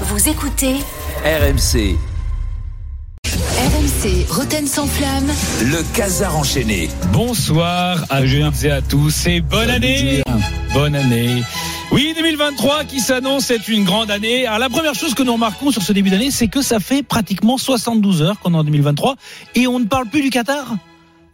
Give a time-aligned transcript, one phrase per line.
[0.00, 0.74] Vous écoutez
[1.24, 1.96] RMC,
[3.24, 5.30] RMC Roten sans flamme.
[5.62, 6.88] le casar enchaîné.
[7.12, 10.22] Bonsoir à toutes et à tous et bonne année
[10.72, 11.42] Bonne année
[11.92, 14.46] Oui, 2023 qui s'annonce est une grande année.
[14.46, 17.04] Alors la première chose que nous remarquons sur ce début d'année, c'est que ça fait
[17.04, 19.14] pratiquement 72 heures qu'on est en 2023
[19.54, 20.74] et on ne parle plus du Qatar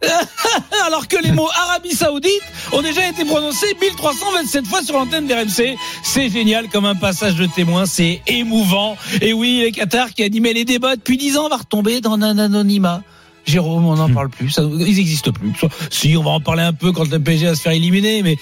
[0.85, 2.41] alors que les mots Arabie Saoudite
[2.71, 5.77] ont déjà été prononcés 1327 fois sur l'antenne d'RMC.
[6.03, 8.97] C'est génial comme un passage de témoin, c'est émouvant.
[9.21, 12.37] Et oui, le Qatar qui animait les débats depuis 10 ans va retomber dans un
[12.37, 13.03] anonymat.
[13.45, 14.49] Jérôme, on n'en parle plus.
[14.49, 15.51] Ça, ils n'existent plus.
[15.89, 18.37] Si, on va en parler un peu quand le PSG va se faire éliminer, mais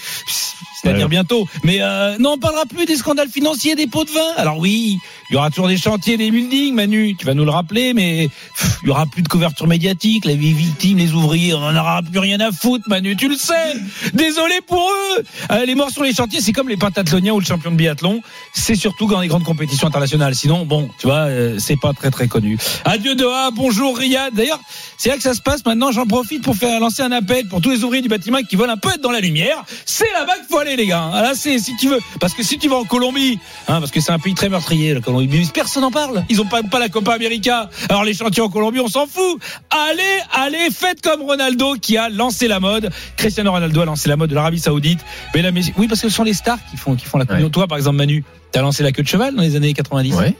[0.82, 1.48] c'est-à-dire bientôt.
[1.64, 4.34] Mais euh, non, on parlera plus des scandales financiers, des pots de vin.
[4.38, 4.98] Alors oui,
[5.30, 7.16] il y aura toujours des chantiers, des buildings, Manu.
[7.18, 10.26] Tu vas nous le rappeler, mais pff, il y aura plus de couverture médiatique.
[10.26, 13.16] Les victimes, les ouvriers, on n'en aura plus rien à foutre, Manu.
[13.16, 13.76] Tu le sais.
[14.14, 15.24] Désolé pour eux.
[15.52, 18.22] Euh, les morts sur les chantiers, c'est comme les pentathloniens ou le champion de biathlon.
[18.54, 20.36] C'est surtout dans les grandes compétitions internationales.
[20.36, 22.58] Sinon, bon, tu vois, euh, c'est pas très très connu.
[22.86, 23.52] Adieu Doha.
[23.52, 24.34] Bonjour Riyad.
[24.34, 24.60] D'ailleurs,
[24.98, 25.66] c'est là que ça se passe.
[25.66, 28.56] Maintenant, j'en profite pour faire lancer un appel pour tous les ouvriers du bâtiment qui
[28.56, 29.64] veulent un peu être dans la lumière.
[29.86, 31.10] C'est là-bas qu'il faut aller, les gars.
[31.14, 33.92] Ah, Là, c'est si tu veux, parce que si tu vas en Colombie, hein, parce
[33.92, 35.50] que c'est un pays très meurtrier, la Colombie.
[35.54, 36.24] Personne n'en parle.
[36.30, 37.70] Ils ont pas pas la Copa América.
[37.90, 39.42] Alors les chantiers en Colombie, on s'en fout.
[39.70, 40.02] Allez,
[40.34, 42.90] allez, faites comme Ronaldo qui a lancé la mode.
[43.18, 45.00] Cristiano Ronaldo a lancé la mode de l'Arabie Saoudite.
[45.36, 47.26] Mais là, mais oui, parce que ce sont les stars qui font qui font la
[47.26, 47.50] communion.
[47.50, 48.24] Toi, par exemple, Manu.
[48.52, 50.14] T'as lancé la queue de cheval dans les années 90.
[50.16, 50.36] Ouais.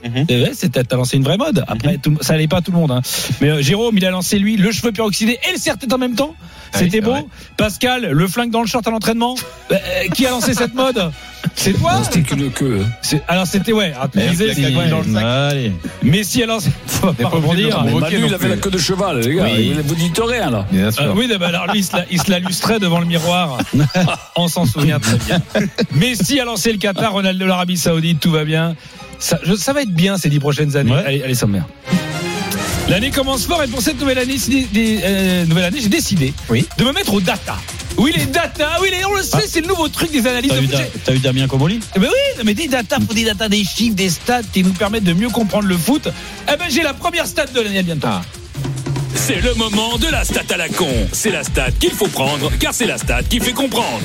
[0.52, 1.64] C'est- t'as lancé une vraie mode.
[1.68, 2.90] Après, tout, ça allait pas à tout le monde.
[2.90, 3.02] Hein.
[3.40, 6.14] Mais euh, Jérôme, il a lancé lui le cheveu peroxydé et le serre-tête en même
[6.16, 6.34] temps.
[6.72, 7.10] Ah oui, C'était c'est beau.
[7.12, 7.24] vrai.
[7.56, 9.36] Pascal, le flingue dans le short à l'entraînement.
[9.70, 9.76] Euh,
[10.14, 11.10] qui a lancé cette mode?
[11.54, 12.00] C'est toi.
[12.04, 12.84] C'était qu'une queue.
[13.02, 13.92] C'est- Alors c'était ouais.
[13.94, 15.72] Alors, Merci, disais, c'est dans le sac Allez.
[16.02, 16.70] Messi a lancé.
[16.86, 17.84] Faut pas rebondir.
[17.84, 19.44] Manu, il avait la queue de cheval, les gars.
[19.44, 19.74] Oui.
[19.84, 20.66] Vous dites rien, là.
[20.72, 23.06] Bien Euh, oui, bah, alors lui, il se la, il se la lustrait devant le
[23.06, 23.58] miroir.
[24.36, 25.40] On s'en souvient très bien.
[25.94, 28.74] Messi a lancé le Qatar, Ronaldo l'Arabie Saoudite, tout va bien.
[29.18, 30.92] Ça, je- ça va être bien ces dix prochaines années.
[30.92, 31.04] Ouais.
[31.06, 31.64] Allez, allez, sommaire.
[32.88, 34.36] L'année commence fort et pour cette nouvelle année,
[35.04, 36.66] euh, nouvelle année, j'ai décidé Oui.
[36.78, 37.56] de me mettre aux data.
[37.96, 40.60] Oui, les data, oui, les, on le sait, c'est le nouveau truc des analyses T'as
[40.60, 43.48] de eu, t'as eu Damien Comoli Eh ben oui, non, mais des data, des data,
[43.48, 46.08] des chiffres, des stats qui nous permettent de mieux comprendre le foot.
[46.50, 48.08] Eh ben j'ai la première stat de l'année à bientôt.
[49.14, 50.88] C'est le moment de la stat à la con.
[51.12, 54.00] C'est la stat qu'il faut prendre, car c'est la stat qui fait comprendre.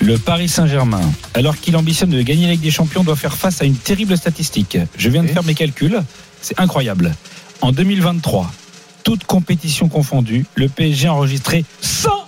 [0.00, 1.00] Le Paris Saint-Germain,
[1.34, 4.16] alors qu'il ambitionne de gagner la Ligue des Champions, doit faire face à une terrible
[4.16, 4.78] statistique.
[4.96, 6.02] Je viens de faire mes calculs,
[6.42, 7.14] c'est incroyable.
[7.62, 8.52] En 2023,
[9.02, 12.25] toutes compétitions confondues, le PSG a enregistré 100%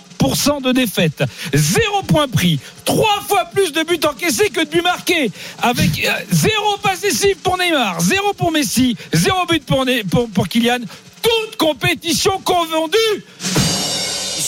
[0.61, 5.31] de défaites, zéro point pris, trois fois plus de buts encaissés que de buts marqués,
[5.61, 7.05] avec euh, zéro passe
[7.41, 10.79] pour Neymar, zéro pour Messi, zéro but pour, pour, pour Kylian,
[11.21, 13.23] toutes compétitions confondues.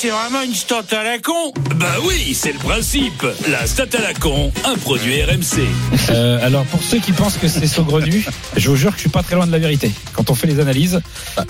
[0.01, 1.53] C'est vraiment une stat à la con.
[1.75, 3.23] Bah oui, c'est le principe.
[3.51, 5.61] La stat à la con, un produit RMC.
[6.09, 8.25] Euh, alors pour ceux qui pensent que c'est saugrenu,
[8.57, 9.91] je vous jure que je suis pas très loin de la vérité.
[10.13, 10.99] Quand on fait les analyses,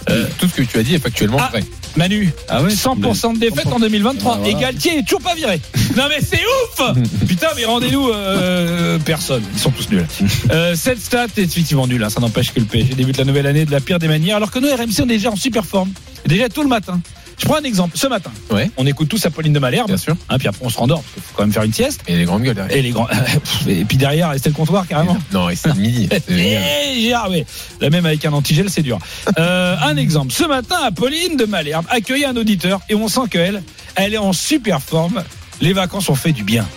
[0.09, 1.47] Euh, Tout ce que tu as dit est factuellement Ah.
[1.49, 1.63] vrai.
[1.95, 4.51] Manu, Ah ouais 100% de défaites en 2023 Ah, voilà.
[4.57, 5.61] et Galtier est toujours pas viré.
[5.95, 6.81] Non mais c'est ouf
[7.29, 10.05] Putain mais rendez-nous euh, personne, ils sont tous nuls.
[10.51, 12.09] Euh, cette stat est effectivement nulle, hein.
[12.09, 14.51] ça n'empêche que le PSG débute la nouvelle année de la pire des manières, alors
[14.51, 15.91] que nous RMC on est déjà en super forme,
[16.25, 16.99] déjà tout le matin.
[17.41, 18.69] Je prends un exemple, ce matin, Ouais.
[18.77, 20.15] on écoute tous Apolline de Malherbe, Bien sûr.
[20.29, 22.01] hein, puis après on se rendort parce qu'il faut quand même faire une sieste.
[22.07, 22.77] Et les grandes gueules derrière.
[22.77, 23.07] Et les grands,
[23.67, 25.17] et puis derrière rester le comptoir carrément.
[25.33, 26.07] Non, et c'est midi.
[26.29, 26.61] Génial.
[26.93, 27.43] Eh, Gérard, oui.
[27.79, 28.99] La même avec un antigel, c'est dur.
[29.39, 30.31] Euh, un exemple.
[30.31, 33.63] Ce matin, Apolline de Malherbe accueillait un auditeur et on sent qu'elle,
[33.95, 35.23] elle est en super forme.
[35.61, 36.67] Les vacances ont fait du bien.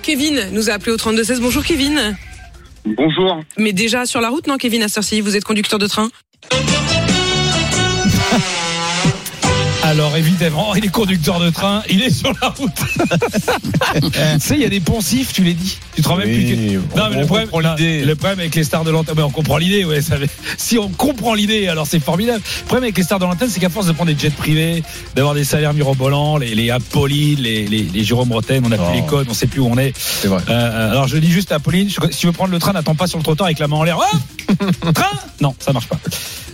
[0.00, 1.40] Kevin nous a appelé au 3216.
[1.42, 2.16] Bonjour Kevin.
[2.86, 3.42] Bonjour.
[3.58, 6.08] Mais déjà sur la route, non Kevin, à cette vous êtes conducteur de train?
[9.98, 12.70] Alors évidemment, il est conducteur de train, il est sur la route.
[14.00, 15.76] tu sais, il y a des poncifs, tu l'as dit.
[15.96, 16.96] Tu te rends même plus que...
[16.96, 20.00] Non, mais le problème, le problème avec les stars de l'antenne, on comprend l'idée, ouais.
[20.00, 20.14] Ça,
[20.56, 22.40] si on comprend l'idée, alors c'est formidable.
[22.60, 24.84] Le problème avec les stars de l'antenne, c'est qu'à force de prendre des jets privés,
[25.16, 28.90] d'avoir des salaires mirobolants, les, les Apolline, les, les, les Jérôme Roten, on n'a Oh.
[28.92, 29.92] plus les codes, on sait plus où on est.
[29.98, 30.42] C'est vrai.
[30.48, 33.08] Euh, alors je dis juste à Apolline, si tu veux prendre le train, n'attends pas
[33.08, 33.98] sur le trottoir avec la main en l'air.
[34.00, 34.16] Oh
[34.94, 35.10] train
[35.40, 35.98] Non, ça marche pas.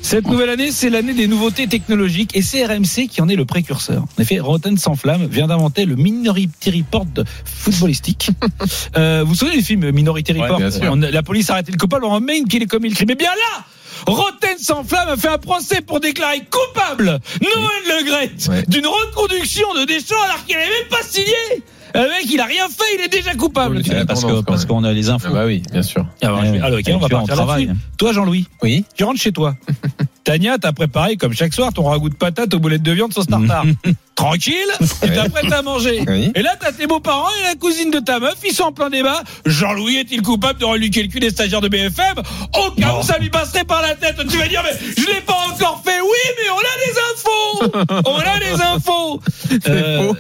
[0.02, 3.46] Cette nouvelle année, c'est l'année des nouveautés technologiques et c'est RMC qui en est le
[3.46, 4.02] précurseur.
[4.02, 7.06] En effet, Rotten sans flamme vient d'inventer le Minority Report
[7.44, 8.31] footballistique.
[8.96, 10.61] euh, vous vous souvenez du film Minority Report.
[10.91, 13.08] On- La police a arrêté le coupable, on remet qu'il est commis le crime.
[13.08, 13.64] Mais bien là
[14.06, 18.64] Rotten sans flamme a fait un procès pour déclarer coupable Noël Le Ouais.
[18.69, 21.62] d'une reconduction de Deschamps alors qu'il n'avait même pas signé.
[21.94, 23.76] Le mec, il a rien fait, il est déjà coupable.
[23.76, 25.29] Oui, c'est parce qu'on a les infos.
[25.31, 26.05] Ah bah oui, bien sûr.
[26.23, 27.67] Alors, je vais- alors, ok, on va partir travail.
[27.67, 27.81] là-dessus.
[27.99, 28.85] Toi, Jean-Louis, Oui.
[28.96, 29.55] tu rentres chez toi.
[30.25, 33.26] Tania, t'as préparé, comme chaque soir, ton ragoût de patate aux boulettes de viande sauce
[33.26, 33.64] tartare.
[34.14, 34.55] Tranquille,
[35.02, 36.02] tu t'apprêtes à manger.
[36.08, 36.32] Oui.
[36.35, 38.88] Et là, t'as tes beaux-parents et la cousine de ta meuf, ils sont en plein
[38.88, 39.23] débat.
[39.44, 43.19] Jean-Louis est-il coupable de reluquer le cul des stagiaires de BFM Au cas où ça
[43.19, 46.00] lui passerait par la tête, tu vas dire, mais je l'ai pas encore fait.
[46.00, 46.08] Oui,
[46.38, 49.20] mais on a des infos On a des infos
[49.69, 50.12] Euh,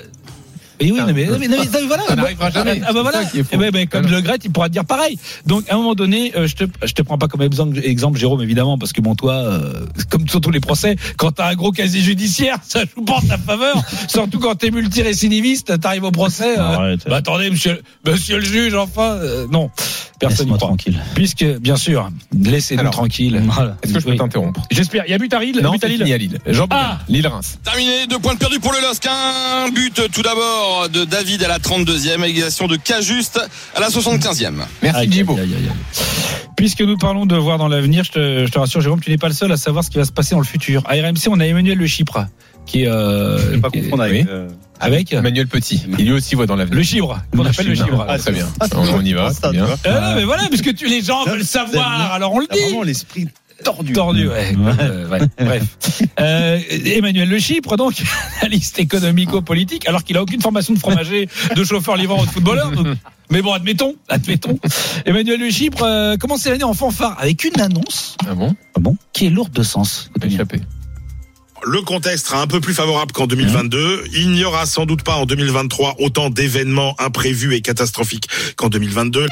[0.80, 2.02] et oui, non, mais, non, mais, non, mais, non, mais voilà.
[2.08, 2.80] Ça n'arrivera jamais.
[2.86, 3.22] Ah bah voilà.
[3.34, 4.16] Eh ben, ben, comme Voilà.
[4.16, 5.18] le Gret, il pourra te dire pareil.
[5.46, 8.18] Donc, à un moment donné, euh, je te, je te prends pas comme exemple, exemple,
[8.18, 9.72] Jérôme, évidemment, parce que bon, toi, euh,
[10.10, 13.20] comme sur tous les procès, quand t'as un gros casier judiciaire, ça joue pas en
[13.20, 13.82] ta faveur.
[14.08, 16.58] Surtout quand t'es multirécidiviste, t'arrives au procès.
[16.58, 17.00] euh, Arrête.
[17.08, 19.70] bah, attendez, monsieur, monsieur le juge, enfin, euh, non.
[20.20, 20.98] Personne n'y tranquille.
[21.14, 22.82] Puisque, bien sûr, laissez-nous.
[23.50, 23.76] Voilà.
[23.82, 24.16] Est-ce que je peux Oui.
[24.16, 25.04] t'interrompre J'espère.
[25.06, 26.02] Il y a but à Lille, Non, but à Lille?
[26.12, 26.38] à Lille.
[26.46, 27.58] Jean Ah Lille-Reims.
[27.64, 29.06] Terminé, deux points de perdu pour le LOSC.
[29.06, 33.40] Un but tout d'abord de David à la 32e, égalisation de Cajuste
[33.74, 34.54] à la 75e.
[34.82, 35.38] Merci Djibo.
[36.56, 39.18] Puisque nous parlons de voir dans l'avenir, je te, je te rassure, Jérôme, tu n'es
[39.18, 40.82] pas le seul à savoir ce qui va se passer dans le futur.
[40.86, 42.26] À RMC, on a Emmanuel Le Chypre,
[42.66, 44.22] qui est euh, pas confondre avec.
[44.24, 44.28] oui.
[44.30, 44.48] euh,
[44.80, 45.84] avec Emmanuel Petit.
[45.98, 46.76] Il lui aussi voit dans l'avenir.
[46.78, 48.04] le Chypre, qu'on appelle le Chypre.
[48.08, 48.46] Ah, Très bien.
[48.60, 49.30] Ah, On on y va.
[49.50, 49.66] bien.
[49.86, 52.86] Euh, non, mais voilà, puisque tu, les gens veulent savoir, alors on le vraiment dit.
[52.86, 53.28] l'esprit
[53.64, 53.92] tordu.
[53.92, 54.54] Tordu, ouais.
[54.80, 55.62] Euh, ouais, Bref.
[56.20, 57.94] Euh, Emmanuel Le Chypre, donc,
[58.40, 62.70] analyste économico-politique, alors qu'il a aucune formation de fromager, de chauffeur livreur ou de footballeur.
[62.70, 62.96] donc-
[63.30, 64.58] mais bon, admettons, admettons.
[65.06, 68.54] Emmanuel Le Chypre euh, commence l'année en fanfare avec une annonce Ah bon?
[68.78, 70.10] Bon, qui est lourde de sens.
[70.22, 70.60] Échappé.
[71.66, 74.04] Le contexte sera un peu plus favorable qu'en 2022.
[74.14, 79.26] Il n'y aura sans doute pas en 2023 autant d'événements imprévus et catastrophiques qu'en 2022.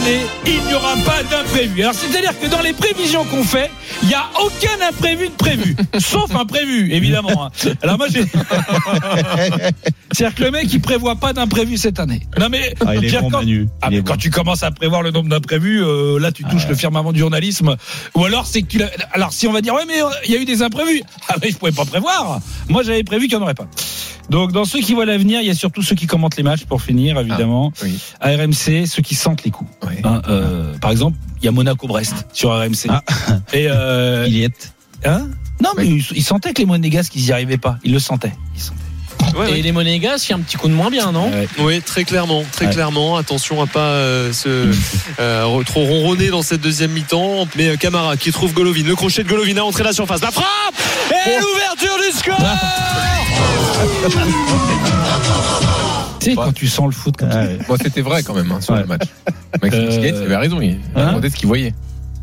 [0.00, 1.82] Année, il n'y aura pas d'imprévu.
[1.82, 3.70] Alors, c'est-à-dire que dans les prévisions qu'on fait,
[4.02, 5.76] il n'y a aucun imprévu de prévu.
[5.98, 7.44] Sauf imprévu, évidemment.
[7.46, 7.50] hein.
[7.82, 8.22] Alors moi, j'ai...
[10.12, 12.22] C'est-à-dire que le mec, il prévoit pas d'imprévu cette année.
[12.38, 13.38] Non mais, Ah, il est bon, quand...
[13.40, 13.68] Manu.
[13.82, 14.18] Ah, Il mais est quand bon.
[14.18, 17.76] tu commences à prévoir le nombre d'imprévus, euh, là, tu touches le firmament du journalisme.
[18.14, 18.80] Ou alors, c'est que tu.
[19.12, 21.02] Alors, si on va dire, ouais, mais euh, il y a eu des imprévus.
[21.28, 22.40] Ah, mais je pouvais pas prévoir.
[22.68, 23.68] Moi, j'avais prévu qu'il n'y en aurait pas.
[24.30, 26.64] Donc, dans ceux qui voient l'avenir, il y a surtout ceux qui commentent les matchs,
[26.64, 27.72] pour finir, évidemment.
[27.84, 27.98] Oui.
[28.20, 29.69] À RMC, ceux qui sentent les coups.
[30.04, 32.86] Hein, euh, par exemple, il y a Monaco-Brest sur RMC.
[32.88, 33.02] Ah.
[33.52, 34.72] Et euh, Il y est.
[35.04, 35.28] hein?
[35.62, 37.76] Non, mais ils, ils sentaient que les Monégasques, ils n'y arrivaient pas.
[37.84, 38.32] Ils le sentaient.
[38.56, 38.78] Ils sentaient.
[39.58, 41.30] Et les Monégasques, il y a un petit coup de moins bien, non?
[41.30, 41.46] Ouais.
[41.58, 42.72] Oui, très clairement, très Ouais.
[42.72, 43.16] clairement.
[43.16, 44.70] Attention à pas euh, se
[45.20, 47.46] euh, trop ronronner dans cette deuxième mi-temps.
[47.56, 50.30] Mais euh, Camara qui trouve Golovin, le crochet de Golovin à entrer la surface, la
[50.30, 50.46] frappe
[51.10, 52.38] et l'ouverture du score.
[56.20, 57.42] Tu sais, quand tu sens le foot comme ça.
[57.44, 57.58] Ouais.
[57.66, 58.80] Moi, c'était vrai quand même hein, sur Ouais.
[58.82, 59.02] le match.
[59.62, 60.60] Maxime Euh, Piquet, il avait raison.
[60.60, 61.74] Il hein demandait ce qu'il voyait.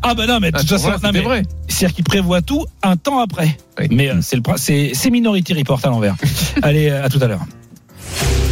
[0.02, 1.42] Ah, bah non, mais de Ah, toute façon, mais vrai.
[1.66, 3.58] c'est-à-dire qu'il prévoit tout un temps après.
[3.80, 3.88] Oui.
[3.90, 6.14] Mais euh, c'est le c'est c'est Minority Report à l'envers.
[6.62, 7.44] Allez, euh, à tout à l'heure.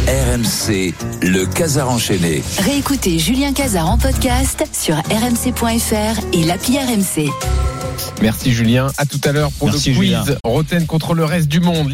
[0.07, 2.41] RMC, le Casar enchaîné.
[2.59, 7.29] Réécoutez Julien Cazard en podcast sur rmc.fr et l'appli RMC.
[8.21, 8.87] Merci Julien.
[8.97, 10.09] À tout à l'heure pour Merci, le quiz.
[10.09, 10.25] Julien.
[10.43, 11.93] Roten contre le reste du monde.